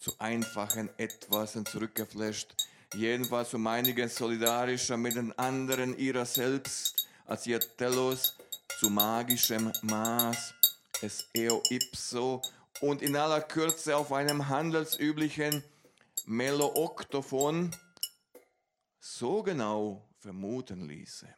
[0.00, 2.56] zu einfachen Etwasen zurückgeflasht,
[2.94, 8.36] jedenfalls um einiges solidarischer mit den anderen ihrer selbst, als ihr Telos
[8.80, 10.52] zu magischem Maß,
[11.00, 12.42] es eo ipso
[12.80, 15.62] und in aller Kürze auf einem handelsüblichen
[16.26, 17.70] Melooktophon
[18.98, 21.28] so genau vermuten ließe.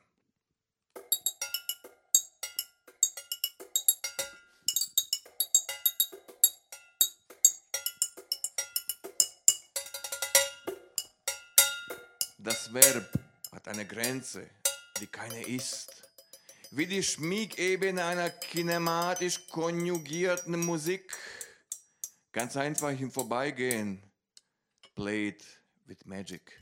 [12.39, 13.11] Das Verb
[13.53, 14.51] hat eine Grenze,
[15.01, 16.03] die keine ist.
[16.71, 21.17] Wie die Schmiegebene einer kinematisch konjugierten Musik.
[22.33, 24.03] Ganz einfach im Vorbeigehen.
[24.95, 25.43] Played
[25.87, 26.61] with Magic.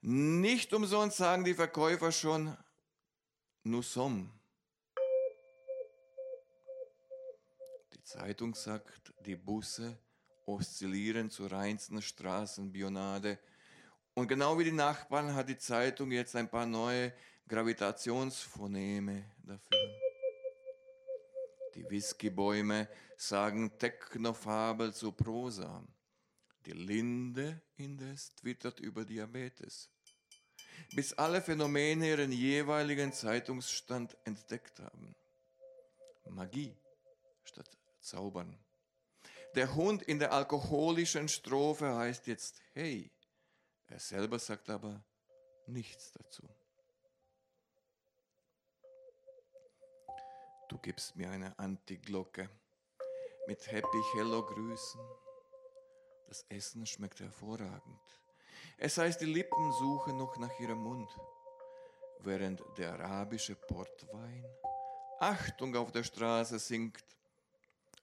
[0.00, 2.56] Nicht umsonst sagen die Verkäufer schon,
[3.64, 4.28] nous sommes.
[7.92, 9.98] Die Zeitung sagt, die Busse
[10.46, 13.38] oszillieren zur reinsten Straßenbionade.
[14.14, 17.12] Und genau wie die Nachbarn hat die Zeitung jetzt ein paar neue
[17.48, 19.78] Gravitationsphoneme dafür.
[21.74, 25.84] Die Whiskybäume sagen Technofabel zu Prosa.
[26.66, 29.88] Die Linde indes twittert über Diabetes.
[30.94, 35.14] Bis alle Phänomene ihren jeweiligen Zeitungsstand entdeckt haben.
[36.28, 36.76] Magie
[37.44, 38.58] statt Zaubern.
[39.54, 43.12] Der Hund in der alkoholischen Strophe heißt jetzt Hey.
[43.86, 45.04] Er selber sagt aber
[45.66, 46.48] nichts dazu.
[50.68, 52.50] Du gibst mir eine Antiglocke
[53.46, 55.00] mit Happy Hello Grüßen.
[56.26, 58.00] Das Essen schmeckt hervorragend.
[58.78, 61.08] Es heißt, die Lippen suchen noch nach ihrem Mund,
[62.20, 64.44] während der arabische Portwein
[65.20, 67.04] Achtung auf der Straße singt.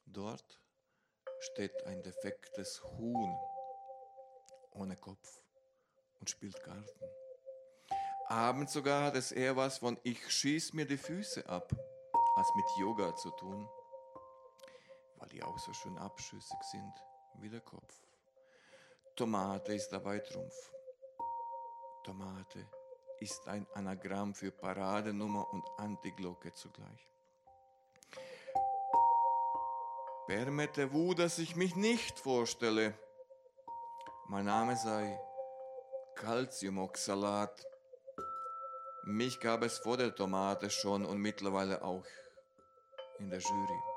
[0.05, 0.59] Dort
[1.39, 3.37] steht ein defektes Huhn
[4.71, 5.43] ohne Kopf
[6.19, 7.05] und spielt Garten.
[8.27, 11.71] Abends sogar hat es eher was von ich schieß mir die Füße ab,
[12.35, 13.69] als mit Yoga zu tun,
[15.17, 16.93] weil die auch so schön abschüssig sind
[17.35, 18.02] wie der Kopf.
[19.15, 20.71] Tomate ist dabei Trumpf.
[22.03, 22.67] Tomate
[23.19, 27.07] ist ein Anagramm für Paradenummer und Antiglocke zugleich.
[30.25, 32.97] Permette Wu, dass ich mich nicht vorstelle.
[34.29, 35.19] Mein Name sei
[36.15, 37.67] Calciumoxalat.
[39.03, 42.05] Mich gab es vor der Tomate schon und mittlerweile auch
[43.19, 43.92] in der Jury.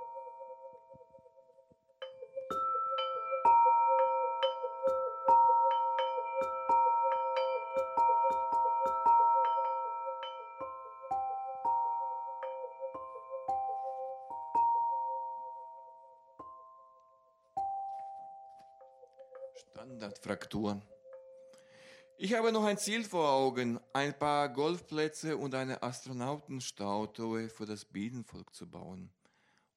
[22.47, 28.55] Habe noch ein Ziel vor Augen, ein paar Golfplätze und eine Astronautenstatue für das Bienenvolk
[28.55, 29.11] zu bauen.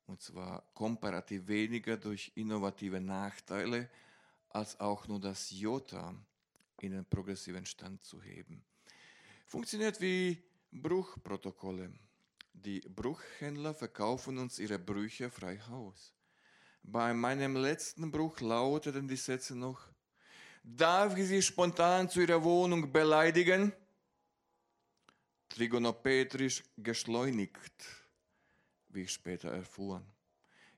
[0.05, 3.89] Und zwar komparativ weniger durch innovative Nachteile,
[4.49, 6.13] als auch nur das Jota
[6.79, 8.63] in den progressiven Stand zu heben.
[9.47, 10.37] Funktioniert wie
[10.71, 11.91] Bruchprotokolle.
[12.53, 16.13] Die Bruchhändler verkaufen uns ihre Brüche frei Haus.
[16.83, 19.89] Bei meinem letzten Bruch lauteten die Sätze noch,
[20.63, 23.73] Darf ich Sie spontan zu Ihrer Wohnung beleidigen?
[25.47, 27.73] Trigonometrisch geschleunigt,
[28.89, 30.01] wie ich später erfuhr.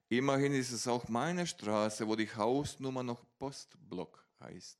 [0.08, 4.80] Immerhin ist es auch meine Straße, wo die Hausnummer noch Postblock heißt,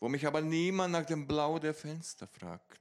[0.00, 2.80] wo mich aber niemand nach dem Blau der Fenster fragt.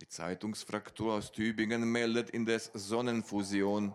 [0.00, 3.94] Die Zeitungsfraktur aus Tübingen meldet indes Sonnenfusion.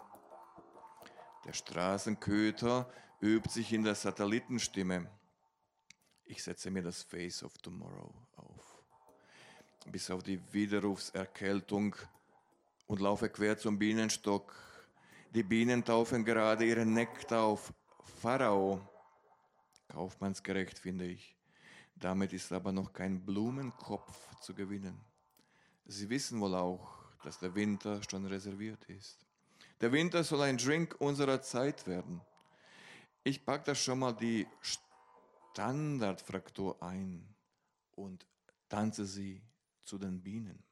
[1.45, 5.09] Der Straßenköter übt sich in der Satellitenstimme.
[6.26, 8.84] Ich setze mir das Face of Tomorrow auf.
[9.91, 11.95] Bis auf die Widerrufserkältung
[12.88, 14.55] und laufe quer zum Bienenstock.
[15.34, 17.74] Die Bienen taufen gerade ihren Nektar auf
[18.21, 18.88] Pharao.
[19.89, 21.36] Kaufmannsgerecht, finde ich.
[21.95, 24.99] Damit ist aber noch kein Blumenkopf zu gewinnen.
[25.86, 29.26] Sie wissen wohl auch, dass der Winter schon reserviert ist.
[29.82, 32.21] Der Winter soll ein Drink unserer Zeit werden.
[33.24, 34.47] Ich packe da schon mal die
[35.54, 37.36] Standardfraktur ein
[37.91, 38.26] und
[38.70, 39.43] tanze sie
[39.84, 40.64] zu den Bienen.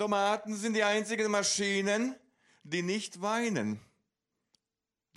[0.00, 2.16] Tomaten sind die einzigen Maschinen,
[2.62, 3.78] die nicht weinen.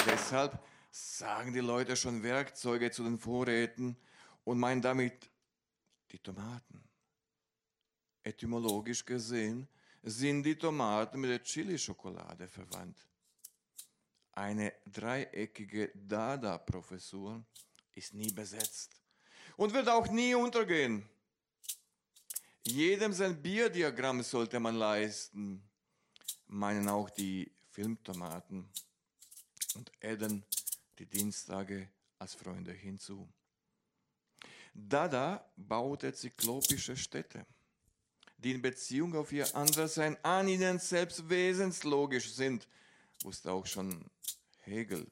[0.05, 0.61] Deshalb
[0.91, 3.95] sagen die Leute schon Werkzeuge zu den Vorräten
[4.43, 5.31] und meinen damit
[6.11, 6.83] die Tomaten.
[8.23, 9.69] Etymologisch gesehen
[10.01, 13.07] sind die Tomaten mit der Chili-Schokolade verwandt.
[14.33, 17.41] Eine dreieckige Dada-Professur
[17.93, 18.99] ist nie besetzt
[19.55, 21.07] und wird auch nie untergehen.
[22.65, 25.61] Jedem sein Bierdiagramm sollte man leisten,
[26.47, 28.69] meinen auch die Filmtomaten
[29.75, 30.45] und adden
[30.97, 31.89] die Dienstage
[32.19, 33.27] als Freunde hinzu.
[34.73, 37.45] Dada baute zyklopische Städte,
[38.37, 42.67] die in Beziehung auf ihr Anderssein an ihnen selbst wesenslogisch sind,
[43.23, 44.09] wusste auch schon
[44.59, 45.05] Hegel.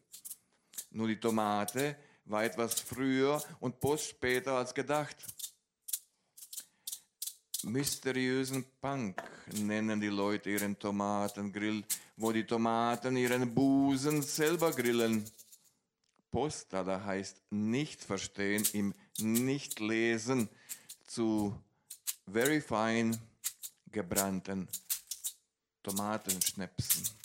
[0.90, 5.18] Nur die Tomate war etwas früher und Post später als gedacht
[7.64, 9.22] mysteriösen Punk
[9.54, 11.84] nennen die Leute ihren Tomatengrill,
[12.18, 15.26] wo die Tomaten ihren Busen selber grillen.
[16.32, 20.50] Postada heißt nicht verstehen, im Nicht-Lesen
[21.06, 21.56] zu
[22.32, 23.20] very fine
[23.92, 24.68] gebrannten
[25.84, 27.21] Tomatenschnäpsen.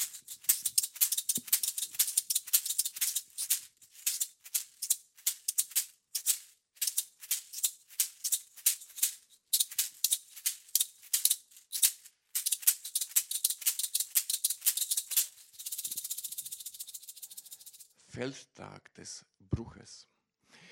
[18.17, 20.07] Feldtag des Bruches.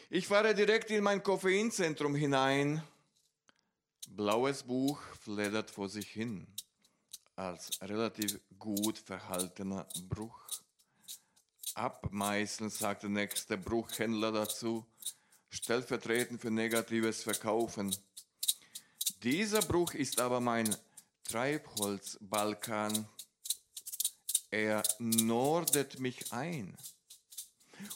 [0.08, 2.82] Ich fahre direkt in mein Koffeinzentrum hinein.
[4.08, 6.46] Blaues Buch fleddert vor sich hin,
[7.36, 10.40] als relativ gut verhaltener Bruch.
[11.74, 14.86] Abmeißeln, sagt der nächste Bruchhändler dazu,
[15.50, 17.94] stellvertretend für negatives Verkaufen.
[19.22, 20.74] Dieser Bruch ist aber mein
[21.24, 23.06] Treibholzbalkan.
[24.50, 26.78] Er nordet mich ein.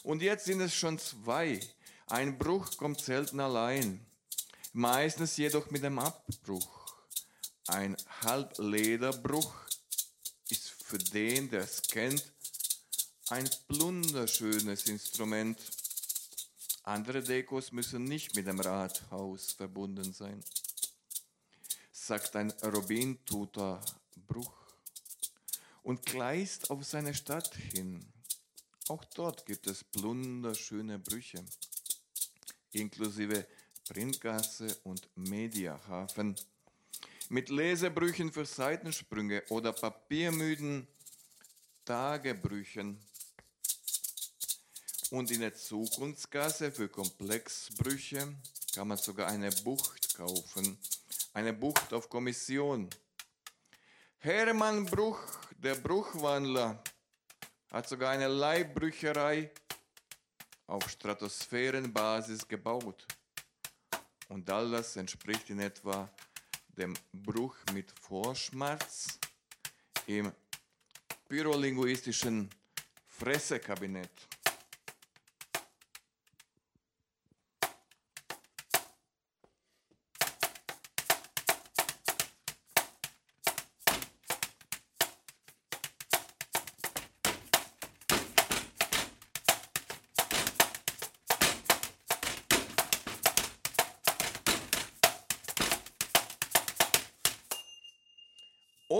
[0.03, 1.59] Und jetzt sind es schon zwei.
[2.07, 4.05] Ein Bruch kommt selten allein,
[4.73, 6.95] meistens jedoch mit einem Abbruch.
[7.67, 9.53] Ein Halblederbruch
[10.49, 12.23] ist für den, der es kennt,
[13.29, 15.59] ein plunderschönes Instrument.
[16.83, 20.43] Andere Dekos müssen nicht mit dem Rathaus verbunden sein,
[21.91, 23.79] sagt ein Robintuter
[24.27, 24.53] Bruch
[25.83, 28.03] und gleist auf seine Stadt hin.
[28.89, 31.45] Auch dort gibt es wunderschöne Brüche,
[32.71, 33.45] inklusive
[33.87, 36.35] Printgasse und Mediahafen,
[37.29, 40.87] mit Lesebrüchen für Seitensprünge oder papiermüden
[41.85, 42.99] Tagebrüchen
[45.11, 48.33] und in der Zukunftsgasse für Komplexbrüche
[48.73, 50.79] kann man sogar eine Bucht kaufen,
[51.33, 52.89] eine Bucht auf Kommission.
[54.17, 55.21] Hermann Bruch,
[55.59, 56.83] der Bruchwandler,
[57.69, 59.51] hat sogar eine Leibbrücherei
[60.67, 63.05] auf Stratosphärenbasis gebaut.
[64.27, 66.09] Und all das entspricht in etwa
[66.77, 69.19] dem Bruch mit Vorschmerz
[70.07, 70.31] im
[71.27, 72.49] pyrolinguistischen
[73.07, 74.28] Fressekabinett.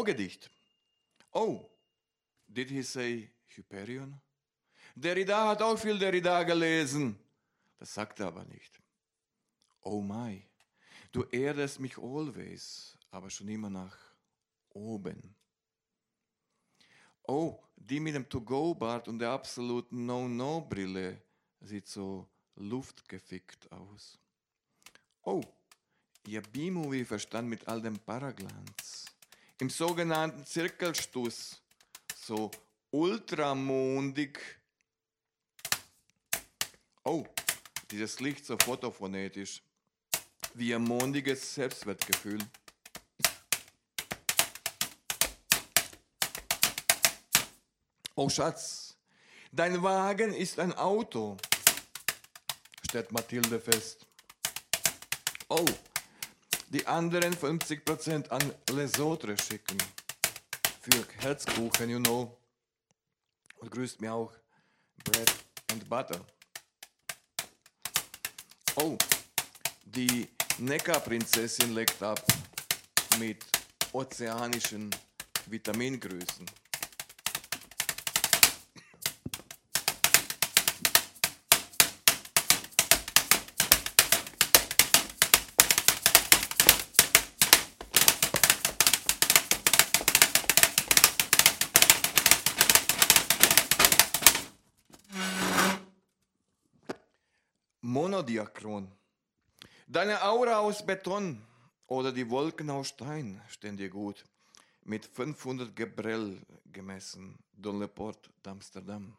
[0.09, 0.49] O-Gedicht.
[1.33, 1.69] Oh,
[2.47, 4.19] did he say Hyperion?
[4.95, 7.15] Derrida hat auch viel Derrida gelesen.
[7.77, 8.81] Das sagt er aber nicht.
[9.81, 10.43] Oh my,
[11.11, 13.95] du erdest mich always, aber schon immer nach
[14.69, 15.35] oben.
[17.27, 21.21] Oh, die mit dem To-Go-Bart und der absoluten No-No-Brille
[21.59, 24.17] sieht so luftgefickt aus.
[25.21, 25.43] Oh,
[26.25, 29.08] ihr B-Movie verstand mit all dem Paraglanz.
[29.61, 31.61] Im sogenannten Zirkelstuss,
[32.15, 32.49] so
[32.91, 34.39] ultramondig.
[37.03, 37.25] Oh,
[37.91, 39.61] dieses Licht so fotophonetisch,
[40.53, 42.39] wie ein mondiges Selbstwertgefühl.
[48.15, 48.95] Oh Schatz,
[49.51, 51.35] dein Wagen ist ein Auto,
[52.87, 54.05] stellt Mathilde fest.
[55.49, 55.65] Oh,
[56.69, 59.77] die anderen 50% an Lesotre schicken.
[60.81, 62.37] Für Herzkuchen, you know.
[63.57, 64.31] Und grüßt mir auch
[65.03, 65.33] Bread
[65.71, 66.25] and Butter.
[68.75, 68.97] Oh,
[69.83, 70.27] die
[70.59, 72.23] Neckarprinzessin legt ab
[73.17, 73.43] mit
[73.91, 74.89] ozeanischen
[75.47, 76.45] Vitamingrüßen.
[98.19, 98.91] Monodiachron.
[99.87, 101.41] Deine Aura aus Beton
[101.87, 104.25] oder die Wolken aus Stein stehen dir gut.
[104.83, 107.39] Mit 500 Gebrell gemessen.
[107.53, 109.15] Don Leport, Amsterdam.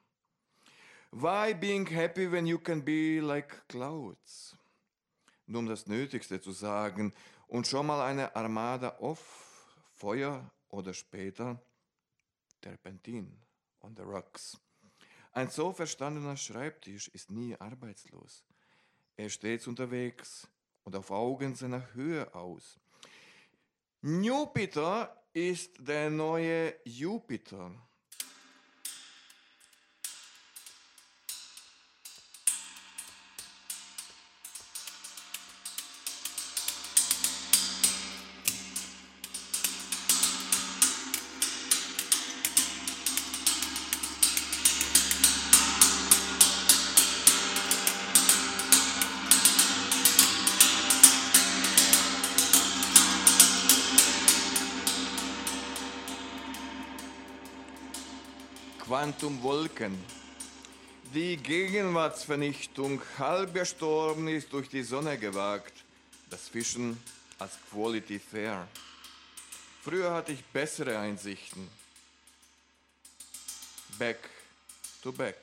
[1.13, 4.55] Why being happy when you can be like clouds?
[5.47, 7.15] Nur um das Nötigste zu sagen
[7.49, 11.59] und schon mal eine Armada off, Feuer oder später
[12.61, 13.35] Terpentin
[13.81, 14.59] on the rocks.
[15.33, 18.45] Ein so verstandener Schreibtisch ist nie arbeitslos.
[19.21, 20.49] Er steht unterwegs
[20.83, 22.81] und auf Augen seiner Höhe aus.
[24.01, 27.71] Jupiter ist der neue Jupiter.
[59.21, 60.03] Quantumwolken.
[61.13, 65.75] Die Gegenwartsvernichtung halb gestorben ist durch die Sonne gewagt.
[66.31, 66.99] Das Fischen
[67.39, 68.67] als Quality Fair.
[69.85, 71.69] Früher hatte ich bessere Einsichten.
[73.99, 74.31] Back
[75.03, 75.37] to back.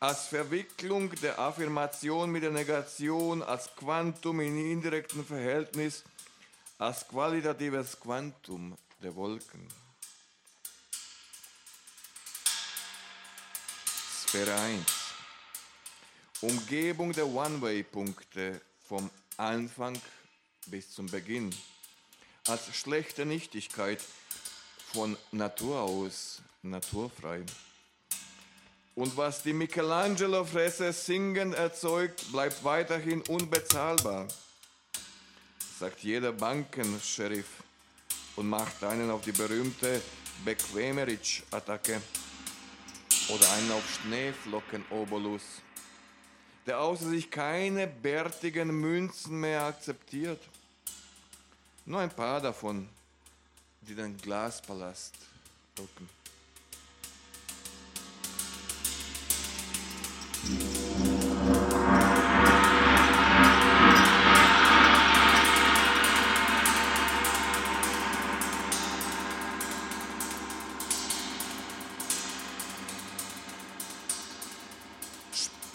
[0.00, 6.04] Als Verwicklung der Affirmation mit der Negation, als Quantum in indirektem Verhältnis,
[6.78, 9.87] als qualitatives Quantum der Wolken.
[14.28, 14.84] Sphäre 1.
[16.42, 19.08] Umgebung der One-Way-Punkte vom
[19.38, 19.98] Anfang
[20.66, 21.50] bis zum Beginn.
[22.46, 24.04] Als schlechte Nichtigkeit
[24.92, 27.42] von Natur aus naturfrei.
[28.94, 34.28] Und was die Michelangelo-Fresse singend erzeugt, bleibt weiterhin unbezahlbar,
[35.80, 37.62] sagt jeder Bankensheriff
[38.36, 40.02] und macht einen auf die berühmte
[40.44, 42.02] Bequemerich-Attacke
[43.28, 45.42] oder einen auf Schneeflocken-Obolus,
[46.66, 50.40] der außer sich keine bärtigen Münzen mehr akzeptiert.
[51.84, 52.88] Nur ein paar davon,
[53.82, 55.14] die den Glaspalast
[55.74, 56.17] drücken.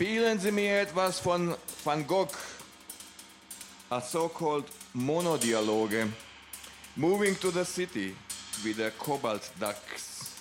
[0.04, 2.28] Spielen Sie mir etwas von Van Gogh,
[3.90, 6.10] a so-called Monodialoge.
[6.98, 8.14] Moving to the City,
[8.64, 10.34] wie der Cobalt Ducks.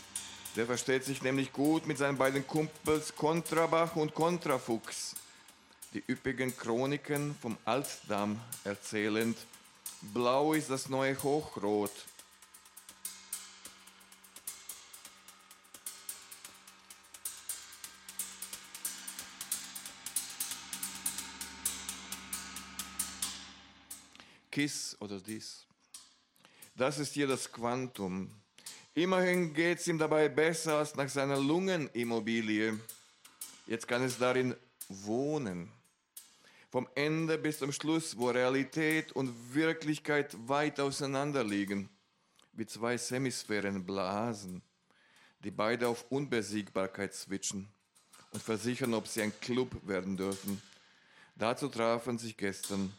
[0.56, 5.14] Der versteht sich nämlich gut mit seinen beiden Kumpels Kontrabach und Kontrafuchs.
[5.94, 9.38] Die üppigen Chroniken vom Altdamm erzählend.
[10.12, 11.92] Blau ist das neue Hochrot.
[24.52, 25.66] Kiss oder dies.
[26.76, 28.30] Das ist hier das Quantum.
[28.94, 32.78] Immerhin geht es ihm dabei besser als nach seiner Lungenimmobilie.
[33.66, 34.54] Jetzt kann es darin
[34.88, 35.72] wohnen.
[36.70, 41.88] Vom Ende bis zum Schluss, wo Realität und Wirklichkeit weit auseinander liegen.
[42.54, 44.60] wie zwei Semisphärenblasen,
[45.42, 47.66] die beide auf Unbesiegbarkeit switchen
[48.30, 50.60] und versichern, ob sie ein Club werden dürfen.
[51.34, 52.92] Dazu trafen sich gestern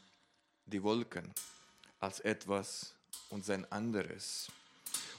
[0.66, 1.34] die Wolken
[2.00, 2.94] als etwas
[3.30, 4.52] und sein anderes,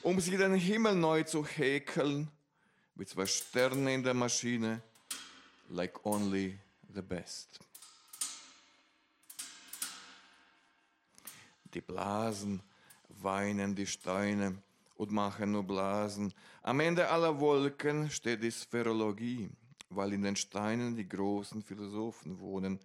[0.03, 2.29] um sie den Himmel neu zu häkeln,
[2.95, 4.83] wie zwei Sterne in der Maschine,
[5.69, 6.59] like only
[6.95, 7.59] the best.
[11.73, 12.63] Die Blasen
[13.09, 14.57] weinen die Steine
[14.97, 16.33] und machen nur Blasen.
[16.63, 19.51] Am Ende aller Wolken steht die Spherologie,
[19.91, 22.79] weil in den Steinen die großen Philosophen wohnen.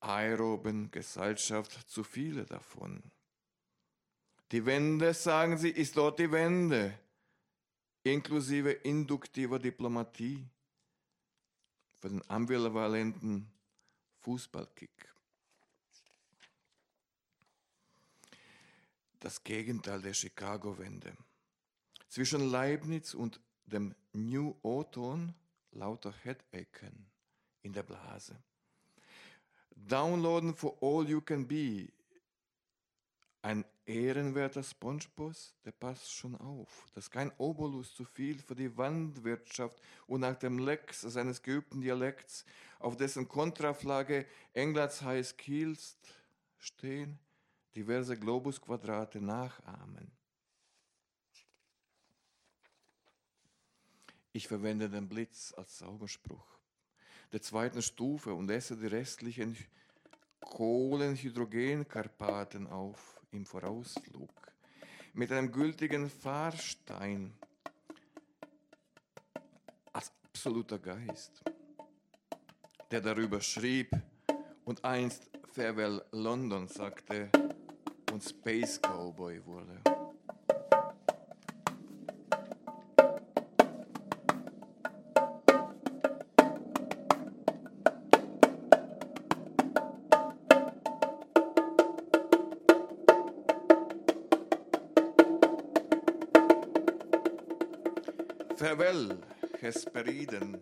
[0.00, 3.02] Aeroben Gesellschaft zu viele davon.
[4.52, 6.98] Die Wende, sagen sie, ist dort die Wende,
[8.02, 10.44] inklusive induktiver Diplomatie
[12.00, 13.50] für den ambivalenten
[14.20, 15.10] Fußballkick.
[19.20, 21.12] das Gegenteil der Chicago-Wende.
[22.08, 25.34] Zwischen Leibniz und dem New Auton
[25.70, 27.06] lauter Headachen
[27.62, 28.42] in der Blase.
[29.88, 31.88] Downloaden for all you can be.
[33.42, 39.80] Ein ehrenwerter Spongeboss, der passt schon auf, dass kein Obolus zu viel für die Wandwirtschaft
[40.06, 42.44] und nach dem Lex seines geübten Dialekts,
[42.78, 45.96] auf dessen Kontraflagge Englands High Skills
[46.58, 47.18] stehen,
[47.74, 50.12] diverse Globusquadrate nachahmen.
[54.32, 56.59] Ich verwende den Blitz als Zauberspruch
[57.32, 59.56] der zweiten Stufe und esse die restlichen
[60.40, 64.30] Kohlenhydrogenkarpaten auf im Vorausflug
[65.12, 67.32] mit einem gültigen Fahrstein
[69.92, 71.42] als absoluter Geist,
[72.90, 73.90] der darüber schrieb
[74.64, 77.30] und einst Farewell London sagte,
[78.12, 79.99] und Space Cowboy wurde.
[98.70, 99.18] Farewell,
[99.58, 100.56] Hesperiden.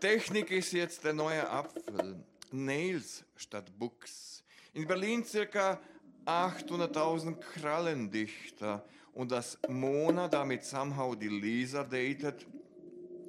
[0.00, 2.16] Technik ist jetzt der neue Apfel.
[2.50, 4.42] Nails statt Books.
[4.74, 5.78] In Berlin circa
[6.26, 12.44] 800.000 Krallendichter und dass Mona damit somehow die Lisa datet.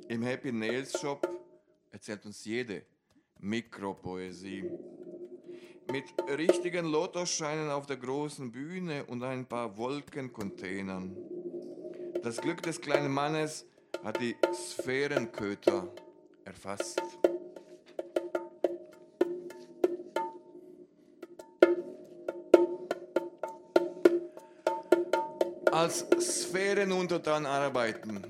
[0.08, 1.30] Im Happy Nails Shop
[1.92, 2.82] erzählt uns jede
[3.38, 4.72] Mikropoesie.
[5.92, 6.06] Mit
[6.36, 11.16] richtigen Lottoscheinen auf der großen Bühne und ein paar Wolkencontainern.
[12.24, 13.69] Das Glück des kleinen Mannes
[14.04, 15.88] hat die Sphärenköter
[16.46, 17.02] erfasst.
[25.72, 28.22] als Sphärenuntertan arbeiten,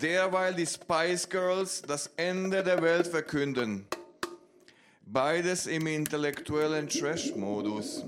[0.00, 3.86] derweil die Spice Girls das Ende der Welt verkünden.
[5.04, 8.06] Beides im intellektuellen Trash-Modus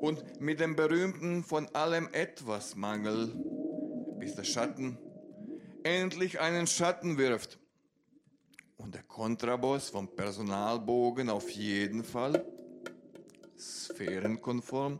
[0.00, 3.28] und mit dem berühmten von allem etwas Mangel,
[4.18, 4.98] bis der Schatten
[5.86, 7.58] endlich einen Schatten wirft
[8.76, 12.44] und der Kontraboss vom Personalbogen auf jeden Fall
[13.56, 14.98] sphärenkonform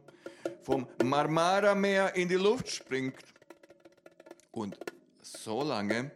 [0.63, 3.17] vom Marmara-Meer in die Luft springt
[4.53, 4.79] und
[5.23, 6.13] solange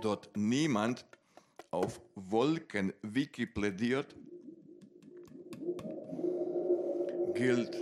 [0.00, 1.04] dort niemand
[1.70, 4.14] auf Wolkenwiki plädiert,
[7.34, 7.76] gilt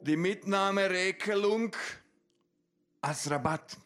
[0.00, 1.76] die Mitnahmeregelung
[3.02, 3.76] als Rabatt.